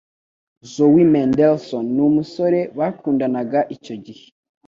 Zoe 0.73 1.03
Mendelson 1.13 1.85
n'umusore 1.95 2.59
bakundanaga 2.77 3.59
icyo 3.75 3.95
gihe. 4.05 4.25